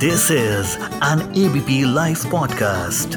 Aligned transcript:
This 0.00 0.30
is 0.30 0.78
an 1.02 1.20
ABP 1.36 1.84
Life 1.84 2.22
podcast. 2.24 3.16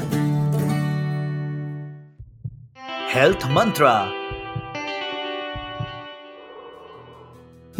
Health 3.12 3.46
Mantra. 3.48 3.92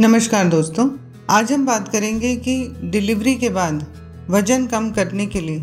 नमस्कार 0.01 0.49
दोस्तों, 0.49 0.89
आज 1.31 1.53
हम 1.53 1.67
बात 1.67 1.89
करेंगे 1.89 2.37
कि 2.37 2.57
डिलीवरी 2.85 3.35
के 3.35 3.49
बाद 3.49 3.87
वज़न 4.31 4.67
कम 4.67 4.91
करने 4.91 5.27
के 5.27 5.41
लिए 5.41 5.59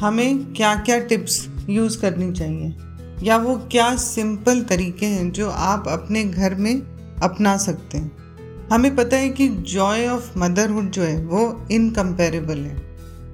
हमें 0.00 0.52
क्या 0.52 0.74
क्या 0.74 0.98
टिप्स 0.98 1.48
यूज़ 1.70 2.00
करनी 2.00 2.32
चाहिए 2.32 2.74
या 3.22 3.36
वो 3.36 3.56
क्या 3.72 3.96
सिंपल 3.96 4.62
तरीके 4.62 5.06
हैं 5.06 5.30
जो 5.32 5.50
आप 5.50 5.88
अपने 5.88 6.24
घर 6.24 6.54
में 6.54 6.74
अपना 7.22 7.56
सकते 7.56 7.98
हैं 7.98 8.27
हमें 8.72 8.96
पता 8.96 9.16
है 9.16 9.28
कि 9.28 9.48
जॉय 9.48 10.06
ऑफ़ 10.06 10.38
मदरहुड 10.38 10.90
जो 10.90 11.02
है, 11.02 11.24
वो 11.24 11.68
इनकम्पेरेबल 11.70 12.58
है। 12.58 12.76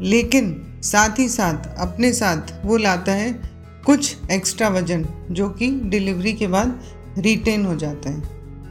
लेकिन 0.00 0.66
साथ 0.82 1.18
ही 1.18 1.28
साथ, 1.28 1.78
अपने 1.78 2.12
साथ 2.12 2.66
वो 2.66 2.76
लाता 2.76 3.12
है 3.12 3.42
कुछ 3.86 4.16
एक्स्ट्रा 4.32 4.68
वज़न, 4.68 5.06
जो 5.30 5.48
कि 5.48 5.80
डिलीवरी 5.84 6.32
के 6.32 6.46
बाद 6.46 6.80
रिटेन 7.18 7.64
हो 7.64 7.76
जाता 7.76 8.10
है। 8.10 8.22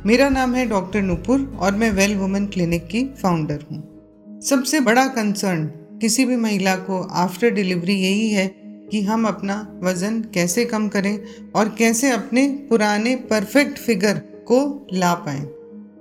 मेरा 0.05 0.29
नाम 0.29 0.55
है 0.55 0.65
डॉक्टर 0.65 1.01
नुपुर 1.01 1.57
और 1.59 1.75
मैं 1.75 1.91
वेल 1.91 2.15
वुमेन 2.15 2.45
क्लिनिक 2.45 2.87
की 2.87 3.03
फाउंडर 3.03 3.63
हूँ। 3.71 3.93
सबसे 4.41 4.79
बड़ा 4.79 5.07
कंसर्न 5.07 5.65
किसी 6.01 6.25
भी 6.25 6.35
महिला 6.35 6.75
को 6.75 7.01
आफ्टर 7.03 7.49
डिलीवरी 7.49 7.93
यही 7.93 8.29
है 8.29 8.47
कि 8.91 9.01
हम 9.01 9.27
अपना 9.27 9.79
वज़न 9.83 10.21
कैसे 10.21 10.65
कम 10.65 10.87
करें 10.87 11.19
और 11.55 11.69
कैसे 11.69 12.11
अपने 12.11 12.47
पुराने 12.47 13.15
परफेक्ट 13.15 13.77
फिगर 13.79 14.17
को 14.17 14.87
ला 14.93 15.13
पाएँ। 15.13 15.49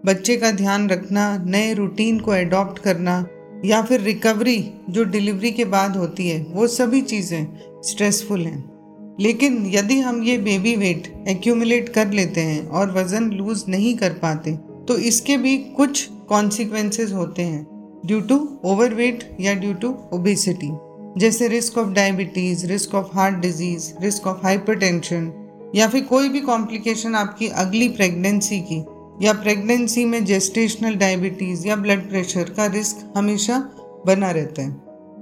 बच्चे 0.06 0.36
का 0.36 0.50
ध्यान 0.50 0.88
रखना, 0.90 1.36
नए 1.46 1.72
रूटीन 1.74 2.18
को 2.20 2.34
एडॉप्ट 2.34 2.78
करना, 2.78 3.24
या 3.64 3.82
फिर 3.82 4.00
रिकवरी 4.00 4.58
जो 4.90 5.04
डिलीवरी 5.04 5.50
के 5.50 5.64
बाद 5.64 5.96
होती 5.96 6.28
है, 6.28 6.42
वो 6.42 6.66
सभी 6.66 7.00
चीज़ें 7.00 7.46
स्ट्रेसफुल 7.82 8.40
हैं। 8.40 8.72
लेकिन 9.20 9.62
यदि 9.66 9.98
हम 10.00 10.22
ये 10.22 10.36
बेबी 10.38 10.74
वेट 10.76 11.06
एक्यूमुलेट 11.28 11.88
कर 11.88 12.10
लेते 12.10 12.40
हैं 12.40 12.66
और 12.68 12.90
वज़न 12.90 13.30
लूज़ 13.30 13.64
नहीं 13.68 13.96
कर 13.96 14.12
पाते 14.12 14.52
तो 14.88 14.96
इसके 14.98 15.36
भी 15.36 15.56
कुछ 15.76 16.08
कॉन्सिक्वेंसेस 16.28 17.12
होते 17.12 17.42
हैं 17.42 17.66
ड्यू 18.06 18.20
टू 18.20 18.36
ओवरवेट 18.64 19.24
या 19.40 19.54
ड्यू 19.54 19.72
टू 19.74 19.94
ओबेसिटी 20.12 20.70
जैसे 21.18 21.48
risk 21.48 21.78
of 21.78 21.88
diabetes 21.88 22.66
risk 22.66 22.94
of 22.94 23.14
heart 23.14 23.36
disease 23.36 23.92
risk 24.02 24.26
of 24.26 24.40
hypertension 24.42 25.32
या 25.74 25.88
फिर 25.88 26.04
कोई 26.04 26.28
भी 26.28 26.40
कॉम्प्लिकेशन 26.40 27.14
आपकी 27.14 27.48
अगली 27.56 27.88
प्रेगनेंसी 27.88 28.60
की। 28.60 28.82
या 29.22 29.32
प्रेगनेंसी 29.32 30.04
में 30.04 30.24
जेस्टेशनल 30.24 30.94
डायबिटीज़ 30.94 31.66
या 31.66 31.76
ब्लड 31.76 32.08
प्रेशर 32.08 32.42
का 32.42 32.66
रिस्क 32.66 33.12
हमेशा 33.16 33.58
बना 34.06 34.30
रहता 34.30 34.62
है। 34.62 34.72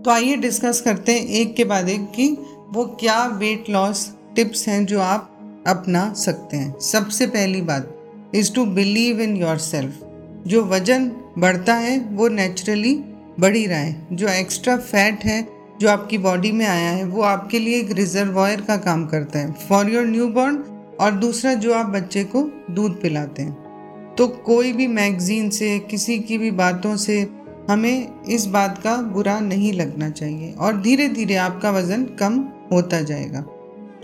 तो 0.02 0.10
आइए 0.10 0.36
डिस्कस 0.36 0.80
करते 0.80 1.12
हैं 1.12 1.26
एक 1.26 1.54
के 1.54 1.64
बाद 1.64 1.88
एक 1.88 2.00
कि 2.00 2.38
वो 2.72 2.84
क्या 2.84 3.26
वेट 3.26 3.64
लॉस 3.70 4.14
टिप्स 4.36 4.68
हैं 4.68 4.86
जो 4.86 5.00
आप 5.00 5.26
अपना 5.66 6.12
सकते 6.12 6.56
हैं। 6.56 6.80
सबसे 6.80 7.26
पहली 7.26 7.62
बात 7.62 7.96
is 8.34 8.52
to 8.52 8.64
believe 8.64 9.20
in 9.20 9.36
yourself 9.58 10.00
जो 10.46 10.64
वज़न 10.64 11.12
बढ़ता 11.38 11.74
है, 11.74 12.00
वो 12.00 12.28
नेचुरली 12.28 12.94
बढ़ 13.40 13.56
ही 13.56 13.66
रहा 13.66 13.78
है। 13.78 14.06
जो 14.12 14.28
एक्स्ट्रा 14.28 14.76
फैट 14.76 15.24
है, 15.24 15.48
जो 15.80 15.88
आपकी 15.88 16.18
बॉडी 16.18 16.52
में 16.52 16.66
आया 16.66 16.90
है, 16.90 17.04
वो 17.04 17.22
आपके 17.22 17.58
लिए 17.58 17.78
एक 17.78 17.92
रिजर्वायर 17.92 18.60
का 18.60 18.76
काम 18.76 19.06
करता 19.06 19.38
है। 19.38 19.52
फॉर 19.52 19.90
योर 19.90 20.06
न्यू 20.06 20.28
बॉर्न 20.28 20.56
और 21.00 21.12
दूसरा 21.12 21.54
जो 21.54 21.74
आप 21.74 21.86
बच्चे 21.86 22.24
को 22.24 22.50
दूध 22.70 23.00
पिलाते 23.02 23.42
हैं। 23.42 23.69
तो 24.18 24.28
कोई 24.28 24.72
भी 24.72 24.86
मैगजीन 24.86 25.50
से, 25.50 25.78
किसी 25.78 26.18
की 26.18 26.38
भी 26.38 26.50
बातों 26.50 26.96
से 26.96 27.28
हमें 27.70 28.24
इस 28.24 28.46
बात 28.46 28.78
का 28.78 28.96
बुरा 28.96 29.40
नहीं 29.40 29.72
लगना 29.72 30.10
चाहिए 30.10 30.52
और 30.52 30.80
धीरे 30.80 31.08
धीरे 31.08 31.34
आपका 31.34 31.70
वज़न 31.70 32.04
कम 32.04 32.38
होता 32.72 33.00
जाएगा। 33.00 33.44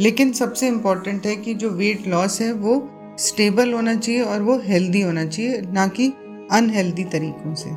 लेकिन 0.01 0.33
सबसे 0.33 0.69
इंपॉर्टेंट 0.69 1.27
है 1.27 1.37
कि 1.37 1.55
जो 1.55 1.71
वेट 1.71 2.07
लॉस 2.07 2.41
है 2.41 2.53
वो 2.53 2.91
स्टेबल 3.19 3.73
होना 3.73 3.95
चाहिए 3.95 4.21
और 4.21 4.43
वो 4.43 4.59
हेल्दी 4.65 5.01
होना 5.01 5.25
चाहिए, 5.25 5.61
ना 5.61 5.87
कि 5.87 6.13
अनहेल्दी 6.53 7.05
तरीकों 7.05 7.55
से। 7.55 7.71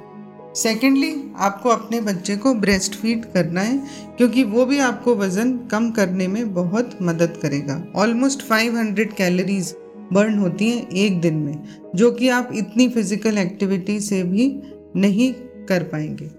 सेकेंडली 0.62 1.34
आपको 1.38 1.70
अपने 1.70 2.02
बच्चे 2.02 2.36
को 2.38 2.54
ब्रेस्ट 2.54 2.96
फ़ीड 2.96 3.26
करना 3.26 3.62
है, 3.62 3.78
क्योंकि 4.18 4.44
वो 4.44 4.66
भी 4.66 4.80
आपको 4.80 5.16
वज़न 5.16 5.58
कम 5.58 5.92
करने 5.92 6.28
में 6.28 6.54
बहुत 6.54 6.98
मदद 7.02 7.40
करेगा। 7.42 7.84
ऑलमोस्ट 7.96 8.42
500 8.42 9.14
कैलोरीज 9.14 9.76
बर्न 10.14 10.38
होती 10.40 10.70
हैं 10.70 10.88
एक 10.90 11.20
दिन 11.22 11.36
में, 11.36 11.64
जो 11.96 12.12
कि 12.12 12.30
आप 12.30 12.50
इतनी 12.54 12.88
फ़िज़िकल 12.90 13.38
एक्टिविटी 13.38 14.00
से 14.00 14.24
भी 14.24 14.48
नहीं 14.96 15.32
कर 15.66 15.84
पाएँगे। 15.84 16.30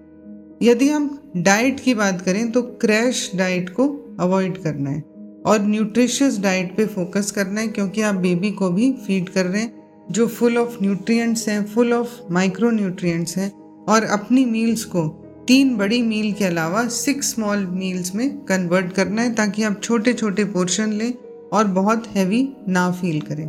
यदि 0.63 0.89
हम 0.89 1.19
डाइट 1.37 1.81
की 1.81 1.95
बात 1.95 2.21
करें 2.21 2.51
तो 2.53 2.63
क्रैश 2.63 3.31
डाइट 3.37 3.69
को 3.71 3.89
अवॉइड 4.21 4.63
करना 4.63 4.91
है 4.91 5.03
और 5.47 5.61
न्यूट्रिशियस 5.61 6.39
डाइट 6.41 6.77
पे 6.77 6.87
फोकस 6.87 7.31
करना 7.31 7.61
है, 7.61 7.69
क्योंकि 7.69 8.03
आप 8.03 8.15
बेबी 8.15 8.51
को 8.51 8.71
भी 8.71 8.93
फ़ीड 9.07 9.29
कर 9.29 9.47
रहे 9.47 9.63
हैं, 9.63 9.73
जो 10.11 10.27
फुल 10.27 10.59
ऑफ़ 10.59 10.77
न्यूट्रिएंट्स 10.83 11.49
हैं 11.49 11.65
फुल 11.67 11.93
ऑफ़ 11.93 12.21
माइक्रो 12.33 12.71
न्यूट्रिएंट्स 12.71 13.37
हैं, 13.39 13.51
और 13.89 14.05
अपनी 14.05 14.45
मील्स 14.45 14.85
को 14.85 15.07
तीन 15.49 15.77
बड़ी 15.77 16.01
मील 16.03 16.33
के 16.33 16.45
अलावा 16.45 16.87
सिक्स 16.89 17.31
स्मॉल 17.35 17.65
मील्स 17.67 18.15
में 18.15 18.29
कन्वर्ट 18.45 18.93
करना 18.93 19.23
है, 19.23 19.35
ताकि 19.35 19.63
आप 19.63 19.81
छोटे 19.83 20.13
छोटे 20.13 20.45
पोर्शन 20.45 20.93
लें 20.93 21.13
और 21.53 21.67
बहुत 21.71 22.07
हैवी 22.07 22.49
ना 22.69 22.91
फील 22.93 23.21
करें। 23.21 23.49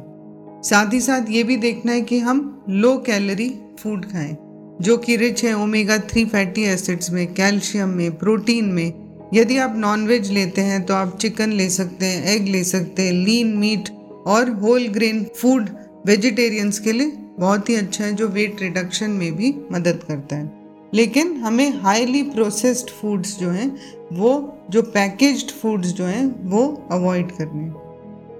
साथ 0.63 0.94
ही 0.94 0.99
साथ 1.01 1.29
ये 1.29 1.44
भी 1.44 1.55
देखना 1.57 1.91
है 1.91 2.01
कि 2.01 2.19
हम 2.19 2.66
लो 2.69 2.97
कैलोरी 2.97 3.49
फ़ूड 3.79 4.05
खाएँ, 4.05 4.35
जो 4.81 4.97
कि 4.97 5.16
रिच 5.16 5.44
है 5.44 5.53
ओमेगा 5.57 5.97
थ्री 5.97 6.25
फैटी 6.25 6.63
एसिड्स 6.63 7.11
में 7.11 7.33
कैल्शियम 7.33 7.89
में 7.89 8.17
प्रोटीन 8.17 8.66
में। 8.66 8.94
यदि 9.33 9.57
आप 9.57 9.73
नॉनवेज 9.77 10.31
लेते 10.31 10.61
हैं 10.61 10.83
तो 10.85 10.94
आप 10.94 11.17
चिकन 11.17 11.51
ले 11.51 11.69
सकते 11.69 12.05
हैं 12.05 12.35
एग 12.35 12.47
ले 12.47 12.63
सकते 12.63 13.01
हैं 13.01 13.13
लीन 13.13 13.55
मीट 13.57 13.89
और 14.27 14.49
होल 14.49 14.88
ग्रेन 14.88 15.25
फ़ूड 15.38 15.69
वेजिटेरियंस 16.05 16.79
के 16.79 16.91
लिए 16.91 17.13
बहुत 17.39 17.69
ही 17.69 17.75
अच्छा 17.75 18.03
है, 18.05 18.13
जो 18.13 18.28
वेट 18.28 18.61
रिडक्शन 18.61 19.09
में 19.09 19.35
भी 19.35 19.55
मदद 19.72 20.03
करता 20.07 20.35
है। 20.35 20.51
लेकिन 20.93 21.35
हमें 21.38 21.69
हाईली 21.81 22.23
प्रोसेस्ड 22.23 22.89
फूड्स 22.89 23.38
जो 23.39 23.49
हैं, 23.49 23.69
वो, 24.13 24.57
जो 24.72 24.81
पैकेज्ड 24.81 25.51
फूड्स 25.51 25.89
जो 25.89 26.05
हैं, 26.05 26.49
वो 26.49 26.88
अवॉइड 26.91 27.31
करने 27.31 27.69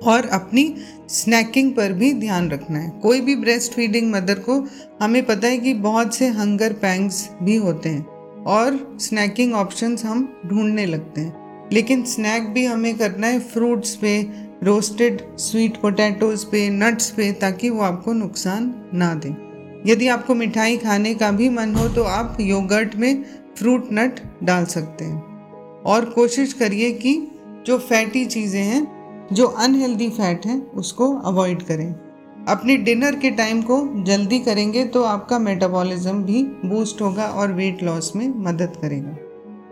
और 0.03 0.25
अपनी 0.25 0.73
स्नैकिंग 1.09 1.72
पर 1.72 1.94
भी 1.94 2.13
ध्यान 2.13 2.50
रखना 2.51 2.79
है। 2.79 2.89
कोई 3.01 3.22
भी 3.22 3.35
ब्रेस्ट 3.35 3.73
फीडिंग 3.73 4.12
मदर 4.12 4.39
को, 4.39 4.56
हमें 5.01 5.25
पता 5.25 5.47
है 5.47 5.57
कि 5.57 5.73
बहुत 5.73 6.16
से 6.16 6.28
हंगर 6.28 6.73
पैंग्स 6.73 7.29
भी 7.44 7.56
होते 7.56 7.89
हैं 7.89 8.06
और 8.47 8.97
स्नैकिंग 9.01 9.53
ऑप्शंस 9.53 10.06
हम 10.06 10.41
ढूँढने 10.45 10.85
लगते 10.85 11.22
हैं। 11.22 11.69
लेकिन 11.73 12.03
स्नैक 12.03 12.47
भी 12.50 12.66
हमें 12.66 12.97
करना 12.97 13.28
है 13.28 13.39
फ्रूट्स 13.39 13.95
पे 13.95 14.22
रोस्टेड 14.63 15.22
स्वीट 15.38 15.78
पोटैटोज 15.81 16.44
पे 16.44 16.69
नट्स 16.69 17.09
पे, 17.09 17.31
ताकि 17.31 17.69
वो 17.69 17.81
आपको 17.81 18.13
नुकसान 18.13 18.73
ना 18.94 19.13
दें। 19.16 19.35
यदि 19.88 20.07
आपको 20.07 20.35
मिठाई 20.35 20.78
खाने 20.78 21.13
का 21.16 21.31
भी 21.31 21.50
मन 21.50 21.75
हो 21.75 21.88
तो 21.89 22.03
आप 22.03 22.38
योगर्ट 22.41 22.95
में 22.95 23.23
फ्रूट 23.57 23.88
नट 23.94 24.19
डाल 24.44 24.66
सकते 24.66 25.06
हैं। 25.06 25.22
और 25.85 26.06
कोशिश 26.06 26.53
करिए 26.53 26.91
कि 26.91 27.16
जो 27.66 27.78
फैटी 27.79 28.25
चीज़ें 28.25 28.62
हैं 28.62 29.00
जो 29.31 29.46
अनहेल्दी 29.46 30.09
फैट 30.09 30.46
है, 30.46 30.59
उसको 30.75 31.12
अवॉइड 31.18 31.62
करें। 31.64 31.94
अपने 32.47 32.78
डिनर 32.78 33.16
के 33.16 33.30
टाइम 33.31 33.62
को 33.62 34.03
जल्दी 34.03 34.40
करेंगे 34.40 34.86
तो 34.86 35.03
आपका 35.03 35.40
मेटाबॉलिज्म 35.40 36.24
भी 36.24 36.44
बूस्ट 36.66 37.02
होगा 37.02 37.25
और 37.25 37.53
वेट 37.53 37.84
लॉस 37.84 38.12
में 38.16 38.28
मदद 38.38 38.78
करेगा। 38.81 39.18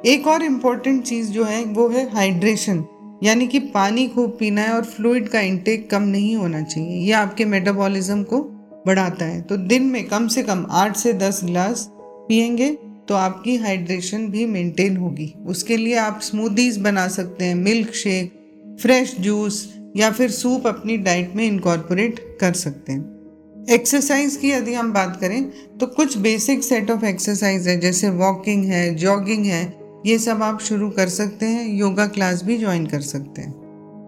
एक 0.05 0.27
और 0.27 0.43
इंपॉर्टेंट 0.43 1.03
चीज़ 1.03 1.31
जो 1.31 1.43
है, 1.43 1.63
वो 1.65 1.87
है 1.89 2.09
हाइड्रेशन 2.11 2.83
यानी 3.23 3.47
कि 3.47 3.59
पानी 3.59 4.07
खूब 4.07 4.37
पीना 4.39 4.61
है 4.61 4.73
और 4.73 4.83
फ्लूइड 4.83 5.27
का 5.29 5.39
इंटेक 5.39 5.89
कम 5.89 6.01
नहीं 6.01 6.35
होना 6.35 6.61
चाहिए। 6.61 7.09
यह 7.09 7.19
आपके 7.19 7.45
मेटाबॉलिज्म 7.45 8.23
को 8.23 8.41
बढ़ाता 8.87 9.25
है। 9.25 9.41
तो 9.41 9.57
दिन 9.57 9.83
में 9.83 10.03
कम 10.07 10.27
से 10.27 10.43
कम 10.43 10.65
आठ 10.71 10.95
से 10.95 11.13
दस 11.13 11.43
गिलास 11.43 11.89
पियेंगे 11.97 12.69
तो 13.07 13.15
आपकी 13.15 13.55
हाइड्रेशन 13.57 14.27
भी 14.27 14.45
मेंटेन 14.45 14.97
होगी। 14.97 15.33
उसके 15.47 15.77
लिए 15.77 15.95
आप 15.95 16.19
स्मूदीज 16.21 16.77
बना 16.77 17.07
सकते 17.07 17.45
हैं 17.45 17.55
मिल्क 17.55 17.93
शेक 17.93 18.38
फ्रेश 18.81 19.15
जूस 19.19 19.67
या 19.97 20.09
फिर 20.11 20.29
सूप 20.31 20.67
अपनी 20.67 20.97
डाइट 20.97 21.35
में 21.35 21.43
इनकॉर्पोरेट 21.45 22.19
कर 22.41 22.53
सकते 22.53 22.93
हैं। 22.93 23.65
एक्सरसाइज 23.69 24.35
की 24.35 24.51
यदि 24.51 24.73
हम 24.73 24.91
बात 24.93 25.17
करें 25.21 25.43
तो 25.77 25.87
कुछ 25.87 26.17
बेसिक 26.17 26.63
सेट 26.63 26.91
ऑफ़ 26.91 27.05
एक्सरसाइज 27.05 27.67
है, 27.67 27.79
जैसे 27.79 28.09
वॉकिंग 28.09 28.63
है 28.65 28.93
जॉगिंग 28.95 29.45
है, 29.45 29.63
ये 30.05 30.17
सब 30.19 30.43
आप 30.43 30.61
शुरू 30.61 30.89
कर 30.89 31.09
सकते 31.09 31.45
हैं 31.45 31.67
योगा 31.69 32.05
क्लास 32.07 32.43
भी 32.43 32.57
ज्वाइन 32.57 32.85
कर 32.85 33.01
सकते 33.01 33.41
हैं। 33.41 33.53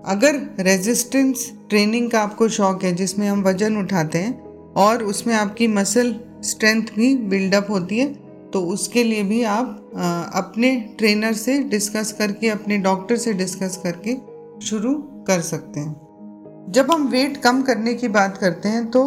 अगर 0.08 0.40
रेजिस्टेंस 0.60 1.52
ट्रेनिंग 1.70 2.10
का 2.12 2.22
आपको 2.22 2.48
शौक 2.50 2.84
है, 2.84 2.94
जिसमें 2.96 3.28
हम 3.28 3.44
वज़न 3.44 3.78
उठाते 3.78 4.18
हैं, 4.18 4.40
और 4.74 5.04
उसमें 5.04 5.34
आपकी 5.36 5.68
मसल 5.68 6.16
स्ट्रेंथ 6.44 6.96
भी 6.96 7.16
बिल्डअप 7.30 7.70
होती 7.70 7.98
है 7.98 8.14
तो 8.54 8.62
उसके 8.68 9.04
लिए 9.04 9.24
भी 9.24 9.42
आप 9.44 9.92
अपने 10.36 10.76
ट्रेनर 10.98 11.34
से 11.34 11.58
डिस्कस 11.64 12.12
करके, 12.12 12.50
अपने 12.50 12.78
डॉक्टर 12.80 13.18
से 13.18 13.34
डिस्कस 13.34 13.80
करके 13.84 14.14
शुरू 14.62 14.94
कर 15.28 15.42
सकते 15.42 15.80
हैं। 15.80 16.70
जब 16.70 16.92
हम 16.92 17.08
वेट 17.08 17.38
कम 17.38 17.62
करने 17.62 17.94
की 17.94 18.08
बात 18.08 18.38
करते 18.38 18.70
हैं 18.70 18.90
तो 18.92 19.04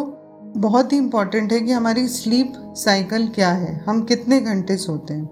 बहुत 0.57 0.93
ही 0.93 0.97
इंपॉर्टेंट 0.97 1.51
है 1.53 1.59
कि 1.59 1.71
हमारी 1.71 2.07
स्लीप 2.07 2.53
साइकिल 2.77 3.27
क्या 3.27 3.51
है, 3.51 3.83
हम 3.87 4.01
कितने 4.01 4.39
घंटे 4.41 4.77
सोते 4.77 5.13
हैं। 5.13 5.25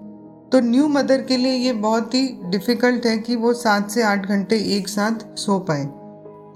तो 0.52 0.60
न्यू 0.60 0.88
मदर 0.88 1.22
के 1.22 1.38
लिए 1.38 1.52
ये 1.52 1.74
बहुत 1.74 2.14
ही 2.16 2.28
डिफ़िकल्ट 2.46 3.06
है 3.06 3.18
कि 3.18 3.36
वो 3.36 3.54
सात 3.54 3.90
से 3.92 4.04
आठ 4.04 4.26
घंटे 4.26 4.58
एक 4.78 4.88
साथ 4.88 5.26
सो 5.36 5.60
पाए। 5.60 5.88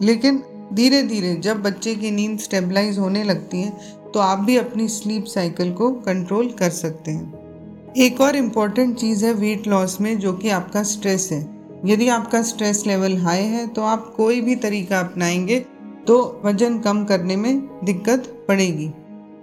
लेकिन 0.01 0.43
धीरे 0.73 1.01
धीरे 1.03 1.35
जब 1.35 1.61
बच्चे 1.63 1.95
की 1.95 2.11
नींद 2.11 2.39
स्टेबलाइज 2.39 2.97
होने 2.99 3.23
लगती 3.23 3.61
है 3.61 3.77
तो 4.13 4.19
आप 4.19 4.39
भी 4.39 4.57
अपनी 4.57 4.87
स्लीप 4.87 5.25
साइकिल 5.25 5.71
को 5.73 5.91
कंट्रोल 5.91 6.49
कर 6.49 6.69
सकते 6.69 7.11
हैं। 7.11 7.93
एक 7.97 8.21
और 8.21 8.35
इंपॉर्टेंट 8.35 8.97
चीज़ 8.97 9.25
है 9.25 9.33
वेट 9.33 9.67
लॉस 9.67 9.99
में, 10.01 10.17
जो 10.19 10.33
कि 10.33 10.49
आपका 10.49 10.83
स्ट्रेस 10.83 11.29
है। 11.31 11.56
यदि 11.85 12.07
आपका 12.09 12.41
स्ट्रेस 12.41 12.83
लेवल 12.87 13.17
हाई 13.17 13.43
है 13.43 13.67
तो 13.67 13.81
आप 13.81 14.13
कोई 14.17 14.41
भी 14.41 14.55
तरीका 14.55 14.99
अपनाएँगे 14.99 15.59
तो 16.07 16.41
वज़न 16.45 16.77
कम 16.79 17.03
करने 17.05 17.35
में 17.35 17.59
दिक्कत 17.83 18.45
पड़ेगी। 18.47 18.87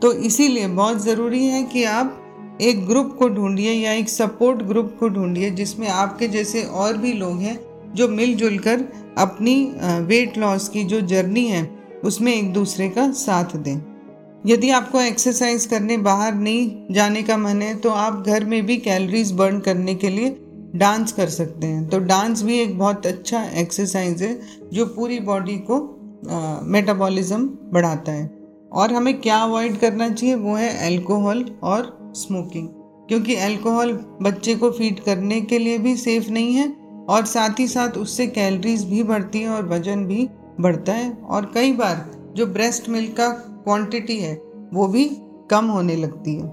तो 0.03 0.13
इसीलिए 0.13 0.67
बहुत 0.69 1.03
ज़रूरी 1.05 1.45
है 1.45 1.63
कि 1.63 1.85
आप 1.85 2.59
एक 2.61 2.87
ग्रुप 2.87 3.17
को 3.19 3.29
ढूंढिए 3.29 3.73
या 3.73 3.93
एक 3.93 4.09
सपोर्ट 4.09 4.63
ग्रुप 4.63 4.97
को 5.01 5.09
ढूंढिए, 5.09 5.51
जिसमें 5.51 5.89
आपके 5.89 6.29
जैसे 6.29 6.63
और 6.63 6.97
भी 6.97 7.13
लोग 7.13 7.41
हैं, 7.41 7.59
जो 7.95 8.09
मिलजुल 8.09 8.59
कर 8.59 8.85
अपनी 9.19 9.57
वेट 10.07 10.39
लॉस 10.39 10.69
की 10.69 10.85
जो 10.85 11.01
जर्नी 11.01 11.47
है, 11.47 11.69
उसमें 12.05 12.35
एक 12.35 12.53
दूसरे 12.53 12.89
का 12.89 13.11
साथ 13.13 13.57
दें। 13.57 13.81
यदि 14.47 14.71
आपको 14.71 15.01
एक्सरसाइज 15.01 15.67
करने 15.67 15.97
बाहर 15.97 16.35
नहीं 16.35 16.95
जाने 16.95 17.23
का 17.23 17.37
मन 17.37 17.63
है 17.63 17.75
तो 17.75 17.91
आप 17.91 18.23
घर 18.27 18.45
में 18.45 18.65
भी 18.67 18.77
कैलोरीज 18.77 19.33
बर्न 19.33 19.59
करने 19.59 19.95
के 19.95 20.09
लिए 20.09 20.37
डांस 20.75 21.13
कर 21.13 21.29
सकते 21.29 21.67
हैं। 21.67 21.89
तो 21.89 21.99
डांस 22.01 22.43
भी 22.43 22.59
एक 22.59 22.79
बहुत 22.79 23.07
अच्छा 23.07 23.43
एक्सरसाइज 23.57 24.23
है, 24.23 24.39
जो 24.73 24.87
पूरी 24.87 25.19
बॉडी 25.23 25.57
को 25.71 25.81
मेटाबॉलिज्म 26.67 27.47
बढ़ाता 27.73 28.13
है। 28.13 28.31
और 28.73 28.93
हमें 28.93 29.21
क्या 29.21 29.37
अवॉइड 29.39 29.79
करना 29.79 30.09
चाहिए, 30.11 30.35
वो 30.35 30.55
है 30.55 30.87
अल्कोहल 30.87 31.45
और 31.63 32.13
स्मोकिंग 32.17 32.69
क्योंकि 33.09 33.35
अल्कोहल 33.37 33.93
बच्चे 34.23 34.55
को 34.55 34.71
फ़ीड 34.71 35.01
करने 35.01 35.41
के 35.41 35.59
लिए 35.59 35.79
भी 35.79 35.97
सेफ़ 35.97 36.31
नहीं 36.31 36.55
है, 36.55 36.69
और 37.09 37.25
साथ 37.27 37.61
ही 37.61 37.67
साथ 37.69 37.97
उससे 37.99 38.27
कैलोरीज 38.27 38.85
भी 38.85 39.03
बढ़ती 39.03 39.41
है 39.41 39.49
और 39.49 39.69
वज़न 39.69 40.05
भी 40.07 40.29
बढ़ता 40.61 40.93
है। 40.93 41.11
और 41.13 41.51
कई 41.55 41.73
बार 41.73 42.11
जो 42.37 42.47
ब्रेस्ट 42.47 42.89
मिल्क 42.89 43.17
का 43.17 43.29
क्वांटिटी 43.65 44.19
है, 44.19 44.35
वो 44.75 44.87
भी 44.89 45.05
कम 45.51 45.67
होने 45.67 45.97
लगती 45.97 46.35
है। 46.35 46.47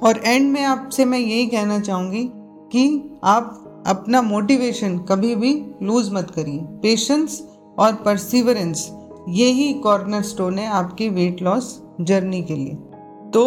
और 0.00 0.20
एंड 0.24 0.50
में 0.50 0.62
आपसे 0.64 1.04
मैं 1.04 1.18
यही 1.18 1.46
कहना 1.46 1.78
चाहूँगी 1.80 2.30
कि 2.72 2.84
आप 3.24 3.82
अपना 3.86 4.22
मोटिवेशन 4.22 4.98
कभी 5.08 5.34
भी 5.36 5.52
लूज 5.82 6.12
मत 6.12 6.30
करिए। 6.30 6.58
पेशेंस 6.82 7.40
और 7.78 7.94
परसिवरेंस 8.04 8.88
यही 9.28 9.72
कॉर्नर 9.74 10.22
स्टोन 10.22 10.58
है 10.58 10.66
आपकी 10.68 11.08
वेट 11.08 11.42
लॉस 11.42 11.80
जर्नी 12.00 12.42
के 12.42 12.54
लिए। 12.54 12.74
तो 13.30 13.42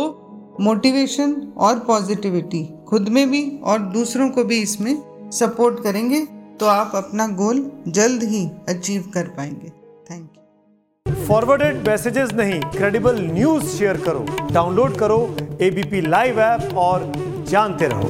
मोटिवेशन 0.61 1.33
और 1.57 1.79
पॉजिटिविटी 1.79 2.63
खुद 2.87 3.09
में 3.09 3.29
भी 3.31 3.41
और 3.63 3.79
दूसरों 3.93 4.29
को 4.29 4.43
भी 4.43 4.61
इसमें 4.61 4.95
सपोर्ट 5.33 5.83
करेंगे 5.83 6.25
तो 6.59 6.65
आप 6.65 6.91
अपना 6.95 7.27
गोल 7.35 7.65
जल्द 7.87 8.23
ही 8.23 8.45
अचीव 8.69 9.09
कर 9.13 9.27
पाएँगे। 9.27 9.69
थैंक 10.09 10.29
यू 10.29 11.25
फॉरवर्डेड 11.25 11.87
मैसेजेस 11.87 12.33
नहीं 12.33 12.59
क्रेडिबल 12.71 13.19
न्यूज़ 13.23 13.65
शेयर 13.67 13.97
करो। 13.97 14.25
डाउनलोड 14.51 14.95
करो 14.97 15.19
एबीपी 15.61 16.01
लाइव 16.01 16.39
ऐप 16.41 16.77
और 16.77 17.11
जानते 17.49 17.87
रहो। 17.87 18.09